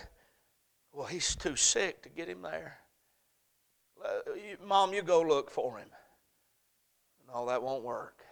[0.93, 2.79] Well, he's too sick to get him there.
[4.05, 4.33] Uh,
[4.67, 5.89] Mom, you go look for him.
[7.29, 8.24] No, that won't work.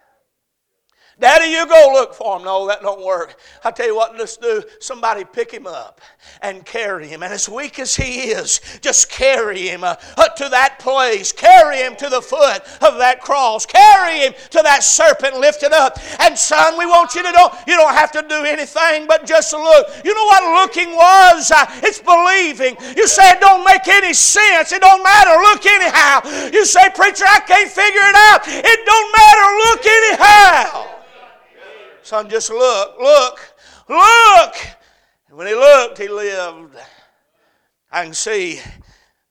[1.19, 2.43] Daddy, you go look for him.
[2.43, 3.35] No, that don't work.
[3.63, 4.63] I tell you what, let's do.
[4.79, 6.01] Somebody pick him up
[6.41, 7.21] and carry him.
[7.21, 11.31] And as weak as he is, just carry him uh, to that place.
[11.31, 13.65] Carry him to the foot of that cross.
[13.65, 15.99] Carry him to that serpent lifted up.
[16.19, 19.53] And son, we want you to know you don't have to do anything but just
[19.53, 19.87] look.
[20.03, 21.51] You know what looking was?
[21.51, 22.75] Uh, it's believing.
[22.97, 24.71] You say it don't make any sense.
[24.71, 25.39] It don't matter.
[25.39, 26.49] Look anyhow.
[26.51, 28.41] You say, preacher, I can't figure it out.
[28.47, 29.47] It don't matter.
[29.69, 30.93] Look anyhow.
[32.03, 33.39] Son, just look, look,
[33.87, 34.55] look.
[35.29, 36.75] And when he looked, he lived.
[37.89, 38.59] I can see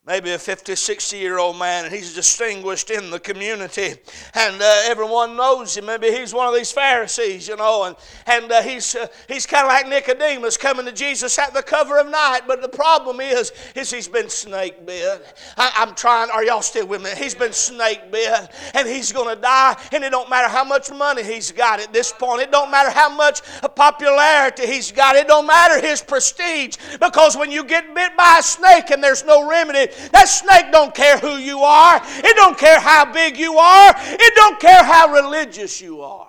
[0.04, 3.94] maybe a 50, 60 year old man, and he's distinguished in the community,
[4.34, 5.86] and uh, everyone knows him.
[5.86, 7.96] Maybe he's one of these Pharisees, you know, and,
[8.26, 11.98] and uh, he's, uh, he's kind of like Nicodemus coming to Jesus at the cover
[12.00, 12.40] of night.
[12.48, 15.36] But the problem is, is he's been snake bit.
[15.56, 17.10] I, am trying, are y'all still with me?
[17.16, 20.90] He's been snake bit, and he's going to die, and it don't matter how much
[20.90, 22.42] money he's got at this point.
[22.42, 23.40] It don't matter how much
[23.76, 25.14] popularity he's got.
[25.14, 29.24] It don't matter his prestige, because when you get bit by a snake and there's
[29.24, 32.00] no remedy, that snake don't care who you are.
[32.02, 33.94] It don't care how big you are.
[33.96, 36.28] It don't care how religious you are.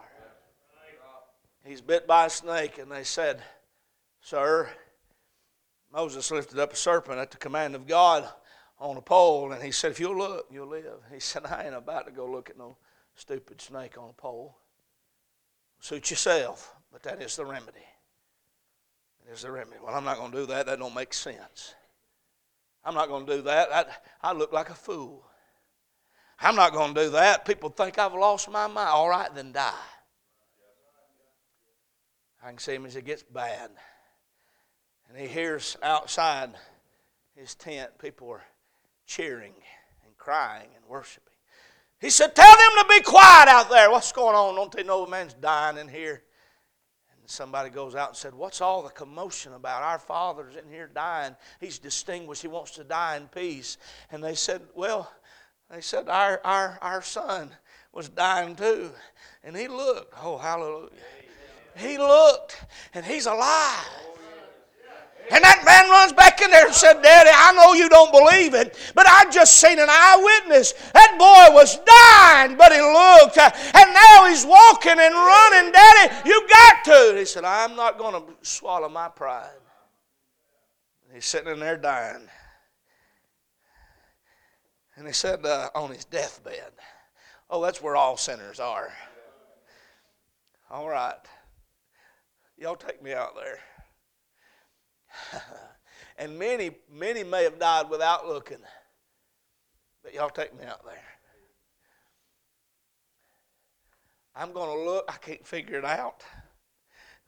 [1.65, 3.41] He's bit by a snake, and they said,
[4.21, 4.69] Sir,
[5.91, 8.27] Moses lifted up a serpent at the command of God
[8.79, 10.99] on a pole, and he said, If you'll look, you'll live.
[11.11, 12.77] He said, I ain't about to go look at no
[13.15, 14.57] stupid snake on a pole.
[15.79, 17.85] Suit yourself, but that is the remedy.
[19.25, 19.77] It is the remedy.
[19.83, 20.65] Well, I'm not going to do that.
[20.65, 21.75] That don't make sense.
[22.85, 23.69] I'm not going to do that.
[23.73, 25.23] I, I look like a fool.
[26.39, 27.45] I'm not going to do that.
[27.45, 28.89] People think I've lost my mind.
[28.89, 29.73] All right, then die.
[32.43, 33.69] I can see him as it gets bad.
[35.07, 36.51] And he hears outside
[37.35, 38.43] his tent people are
[39.05, 39.53] cheering
[40.05, 41.33] and crying and worshiping.
[41.99, 43.89] He said, Tell them to be quiet out there.
[43.89, 44.55] What's going on?
[44.55, 46.23] Don't they know a man's dying in here?
[47.25, 49.83] Somebody goes out and said, What's all the commotion about?
[49.83, 51.35] Our father's in here dying.
[51.59, 52.41] He's distinguished.
[52.41, 53.77] He wants to die in peace.
[54.11, 55.11] And they said, Well,
[55.69, 57.51] they said, Our, our, our son
[57.91, 58.91] was dying too.
[59.43, 60.13] And he looked.
[60.21, 60.89] Oh, hallelujah.
[61.75, 63.87] He looked, and he's alive.
[65.33, 68.53] And that man runs back in there and said, Daddy, I know you don't believe
[68.53, 70.73] it, but I just seen an eyewitness.
[70.93, 75.71] That boy was dying, but he looked, and now he's walking and running.
[75.71, 77.15] Daddy, you got to.
[77.17, 79.49] He said, I'm not going to swallow my pride.
[81.11, 82.29] He's sitting in there dying.
[84.95, 86.73] And he said uh, on his deathbed,
[87.49, 88.91] Oh, that's where all sinners are.
[90.69, 91.13] All right.
[92.57, 93.59] Y'all take me out there.
[96.17, 98.57] and many, many may have died without looking.
[100.03, 101.01] But y'all take me out there.
[104.35, 105.05] I'm going to look.
[105.07, 106.23] I can't figure it out.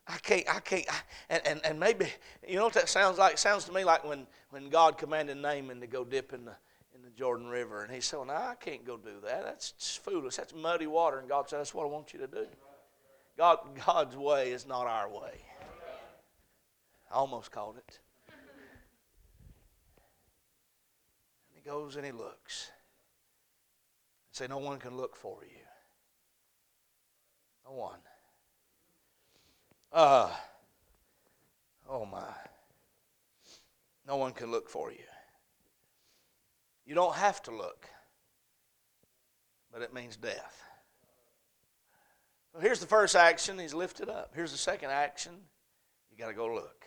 [0.08, 2.08] I can't, I can't, I, and, and, and maybe,
[2.48, 3.34] you know what that sounds like?
[3.34, 6.56] It sounds to me like when, when God commanded Naaman to go dip in the,
[6.94, 7.84] in the Jordan River.
[7.84, 9.44] And he said, well, no, I can't go do that.
[9.44, 10.36] That's foolish.
[10.36, 11.20] That's muddy water.
[11.20, 12.46] And God said, that's what I want you to do.
[13.38, 15.42] God, God's way is not our way.
[17.16, 18.00] Almost called it.
[21.48, 22.72] And he goes and he looks.
[24.28, 25.62] And say, No one can look for you.
[27.66, 28.00] No one.
[29.94, 30.30] Uh,
[31.90, 32.34] oh my.
[34.06, 34.98] No one can look for you.
[36.86, 37.88] You don't have to look,
[39.72, 40.64] but it means death.
[42.52, 43.58] So here's the first action.
[43.58, 44.34] He's lifted up.
[44.36, 45.32] Here's the second action.
[46.12, 46.85] You got to go look.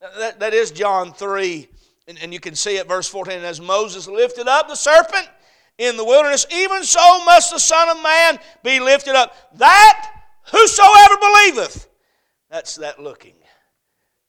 [0.00, 1.68] That, that is John 3,
[2.08, 3.40] and, and you can see it, verse 14.
[3.40, 5.28] As Moses lifted up the serpent
[5.76, 9.36] in the wilderness, even so must the Son of Man be lifted up.
[9.58, 10.10] That
[10.50, 11.88] whosoever believeth,
[12.50, 13.34] that's that looking,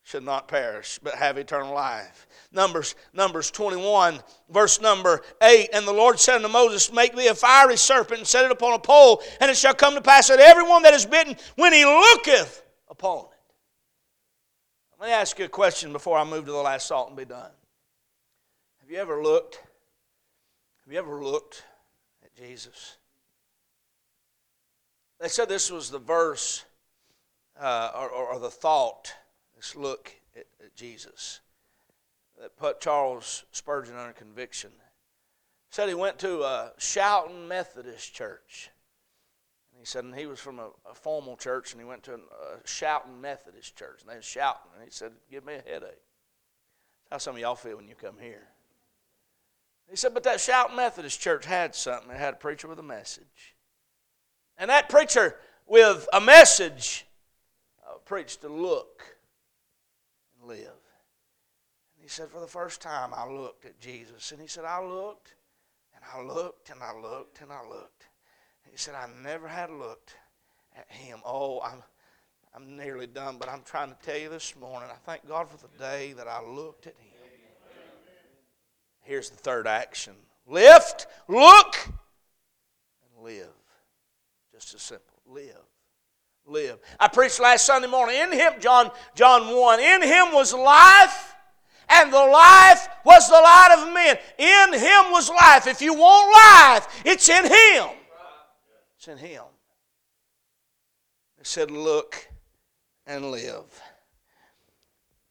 [0.03, 2.27] should not perish, but have eternal life.
[2.51, 4.19] Numbers, Numbers 21,
[4.49, 5.69] verse number 8.
[5.71, 8.73] And the Lord said unto Moses, Make thee a fiery serpent and set it upon
[8.73, 11.85] a pole, and it shall come to pass that everyone that is bitten, when he
[11.85, 13.30] looketh upon
[15.01, 17.25] let me ask you a question before I move to the last salt and be
[17.25, 17.49] done.
[18.81, 19.55] Have you ever looked?
[20.85, 21.63] Have you ever looked
[22.23, 22.97] at Jesus?
[25.19, 26.65] They said this was the verse
[27.59, 29.11] uh, or, or, the thought,
[29.55, 31.39] this look at, at Jesus,
[32.39, 34.71] that put Charles Spurgeon under conviction.
[35.71, 38.69] Said he went to a shouting Methodist church.
[39.81, 42.17] He said, and he was from a, a formal church, and he went to a,
[42.17, 46.03] a shouting Methodist church, and they was shouting, and he said, "Give me a headache."
[47.09, 48.47] How some of y'all feel when you come here.
[49.89, 52.11] He said, but that shouting Methodist church had something.
[52.11, 53.55] It had a preacher with a message,
[54.55, 57.07] and that preacher with a message
[57.83, 59.03] uh, preached to look
[60.39, 60.59] and live.
[60.59, 64.31] And he said, For the first time, I looked at Jesus.
[64.31, 65.33] And he said, I looked
[65.95, 68.05] and I looked and I looked and I looked.
[68.71, 70.15] He said, I never had looked
[70.77, 71.19] at him.
[71.25, 71.83] Oh, I'm,
[72.55, 75.57] I'm nearly done, but I'm trying to tell you this morning, I thank God for
[75.57, 77.11] the day that I looked at him.
[79.01, 80.13] Here's the third action
[80.47, 83.49] lift, look, and live.
[84.53, 85.07] Just as simple.
[85.27, 85.57] Live.
[86.45, 86.79] Live.
[86.99, 88.15] I preached last Sunday morning.
[88.15, 91.35] In him, John, John 1, in him was life,
[91.89, 94.17] and the life was the light of men.
[94.37, 95.67] In him was life.
[95.67, 98.00] If you want life, it's in him.
[99.01, 99.41] It's in him.
[101.39, 102.29] It said, look
[103.07, 103.81] and live.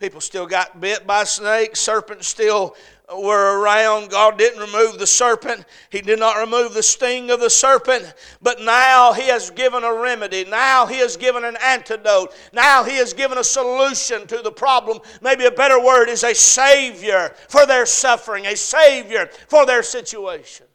[0.01, 1.79] People still got bit by snakes.
[1.79, 2.75] Serpents still
[3.17, 4.11] were around.
[4.11, 8.13] God didn't remove the serpent, He did not remove the sting of the serpent,
[8.43, 10.45] but now He has given a remedy.
[10.45, 12.35] Now He has given an antidote.
[12.53, 14.99] Now He has given a solution to the problem.
[15.23, 20.67] Maybe a better word is a Savior for their suffering, a Savior for their situation.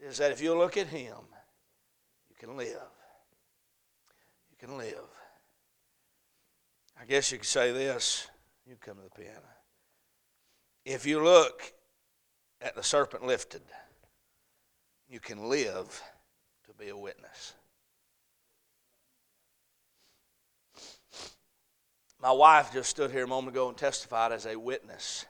[0.00, 1.14] Is that if you look at Him,
[2.52, 2.90] can live.
[4.50, 5.08] You can live.
[7.00, 8.28] I guess you could say this.
[8.66, 9.40] You come to the piano.
[10.84, 11.72] If you look
[12.60, 13.62] at the serpent lifted,
[15.08, 16.02] you can live
[16.66, 17.54] to be a witness.
[22.20, 25.26] My wife just stood here a moment ago and testified as a witness.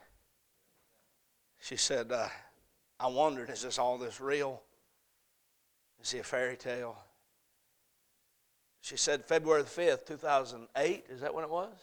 [1.59, 2.27] She said, uh,
[2.99, 4.61] I wondered, is this all this real?
[6.01, 6.97] Is he a fairy tale?
[8.83, 11.73] She said, February the 5th, 2008, is that when it was?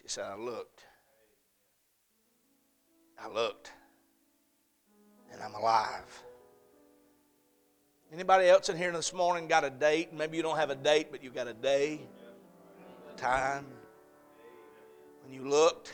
[0.00, 0.80] She said, I looked.
[3.22, 3.70] I looked.
[5.30, 6.22] And I'm alive.
[8.10, 10.14] Anybody else in here this morning got a date?
[10.14, 12.00] Maybe you don't have a date, but you got a day,
[13.14, 13.66] a time.
[15.22, 15.92] When you looked,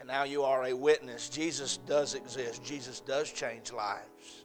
[0.00, 1.28] and now you are a witness.
[1.28, 2.64] Jesus does exist.
[2.64, 4.39] Jesus does change lives.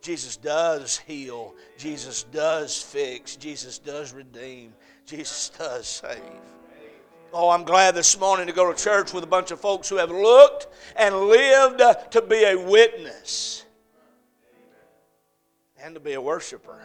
[0.00, 1.54] Jesus does heal.
[1.76, 3.36] Jesus does fix.
[3.36, 4.72] Jesus does redeem.
[5.06, 6.20] Jesus does save.
[7.32, 9.96] Oh, I'm glad this morning to go to church with a bunch of folks who
[9.96, 11.82] have looked and lived
[12.12, 13.64] to be a witness
[15.82, 16.80] and to be a worshiper.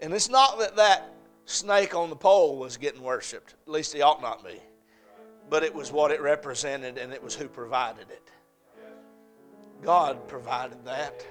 [0.00, 1.12] And it's not that that
[1.46, 4.60] snake on the pole was getting worshiped, at least he ought not be,
[5.48, 8.30] but it was what it represented and it was who provided it.
[9.82, 11.26] God provided that.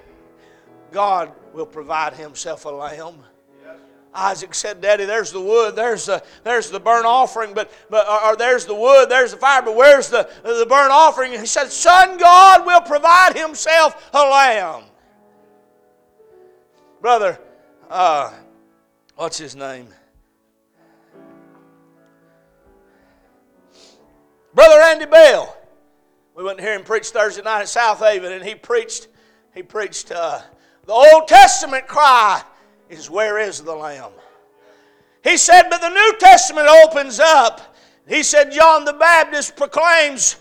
[0.92, 3.24] God will provide Himself a lamb.
[4.16, 8.32] Isaac said, Daddy, there's the wood, there's the, there's the burnt offering, but, but or,
[8.32, 11.34] or there's the wood, there's the fire, but where's the, the burnt offering?
[11.34, 14.84] And he said, Son, God will provide himself a lamb.
[17.02, 17.40] Brother,
[17.90, 18.32] uh,
[19.16, 19.90] what's his name?
[24.54, 25.55] Brother Andy Bell.
[26.36, 29.08] We went to hear him preach Thursday night at South Haven, and he preached,
[29.54, 30.42] he preached uh,
[30.86, 32.44] the Old Testament cry
[32.90, 34.12] is where is the Lamb?
[35.24, 37.76] He said, but the New Testament opens up.
[38.06, 40.36] He said, John the Baptist proclaims,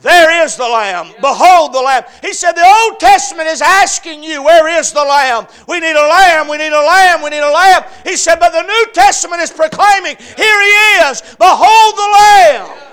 [0.00, 1.12] there is the Lamb.
[1.20, 2.04] Behold the Lamb.
[2.22, 5.46] He said, The Old Testament is asking you, Where is the Lamb?
[5.66, 6.48] We need a Lamb.
[6.48, 7.22] We need a Lamb.
[7.22, 7.82] We need a Lamb.
[8.04, 11.22] He said, But the New Testament is proclaiming, Here He is.
[11.38, 12.85] Behold the Lamb.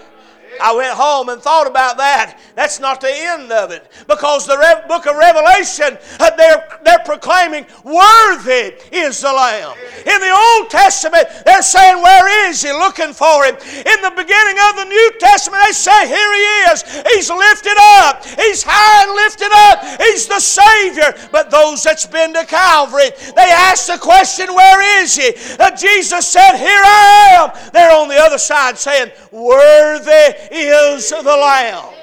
[0.62, 2.40] I went home and thought about that.
[2.56, 3.90] That's not the end of it.
[4.08, 9.76] Because the Re- book of Revelation, uh, they're, they're proclaiming, Worthy is the Lamb.
[10.06, 12.72] In the Old Testament, they're saying, Where is He?
[12.72, 13.56] Looking for Him.
[13.56, 16.84] In the beginning of the New Testament, they say, Here He is.
[17.14, 18.26] He's lifted up.
[18.26, 20.02] He's high and lifted up.
[20.02, 21.16] He's the Savior.
[21.32, 25.34] But those that's been to Calvary, they ask the question, Where is He?
[25.60, 27.72] Uh, Jesus said, Here I am.
[27.74, 31.94] They're on the other side saying, Worthy is the Lamb.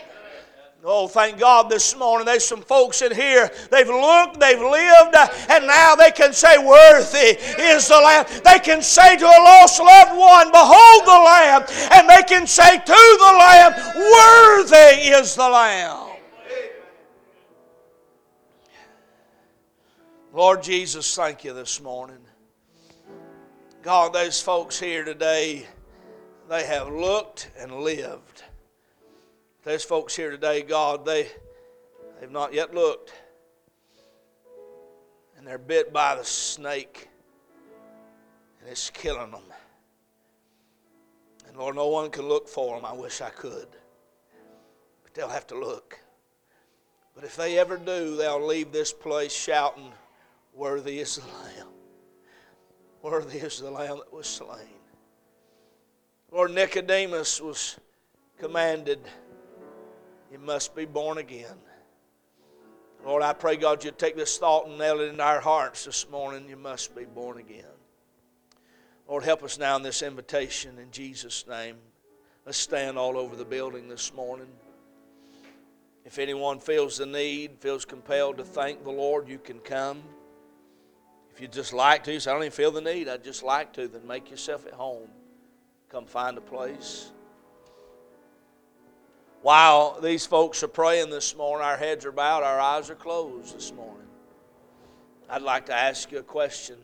[0.83, 3.51] Oh, thank God this morning there's some folks in here.
[3.71, 5.15] They've looked, they've lived,
[5.51, 8.25] and now they can say, Worthy is the Lamb.
[8.43, 11.65] They can say to a lost loved one, Behold the Lamb.
[11.93, 16.09] And they can say to the Lamb, Worthy is the Lamb.
[20.33, 22.21] Lord Jesus, thank you this morning.
[23.83, 25.67] God, those folks here today,
[26.51, 28.43] they have looked and lived.
[29.63, 31.29] Those folks here today, God, they,
[32.19, 33.13] they've not yet looked.
[35.39, 37.09] And they're bit by the snake,
[38.61, 39.45] and it's killing them.
[41.47, 42.85] And Lord, no one can look for them.
[42.85, 43.69] I wish I could.
[45.05, 46.01] But they'll have to look.
[47.15, 49.93] But if they ever do, they'll leave this place shouting,
[50.53, 51.69] Worthy is the Lamb.
[53.03, 54.80] Worthy is the Lamb that was slain.
[56.33, 57.77] Lord, Nicodemus was
[58.39, 59.01] commanded,
[60.31, 61.57] You must be born again.
[63.05, 66.09] Lord, I pray, God, you take this thought and nail it into our hearts this
[66.09, 66.49] morning.
[66.49, 67.65] You must be born again.
[69.09, 71.77] Lord, help us now in this invitation in Jesus' name.
[72.47, 74.49] Let's stand all over the building this morning.
[76.05, 80.03] If anyone feels the need, feels compelled to thank the Lord, you can come.
[81.35, 83.89] If you just like to, I don't even feel the need, I'd just like to,
[83.89, 85.09] then make yourself at home.
[85.91, 87.11] Come find a place.
[89.43, 93.57] While these folks are praying this morning, our heads are bowed, our eyes are closed
[93.57, 94.07] this morning.
[95.29, 96.77] I'd like to ask you a question.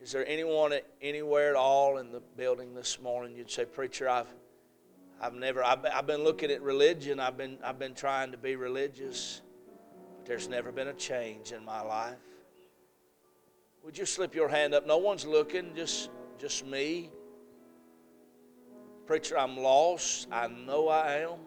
[0.00, 4.32] Is there anyone anywhere at all in the building this morning you'd say, Preacher, I've,
[5.20, 8.56] I've never, I've, I've been looking at religion, I've been, I've been trying to be
[8.56, 9.42] religious,
[10.14, 12.16] but there's never been a change in my life?
[13.84, 14.86] Would you slip your hand up?
[14.86, 17.10] No one's looking, just, just me.
[19.08, 20.28] Preacher, I'm lost.
[20.30, 21.38] I know I am.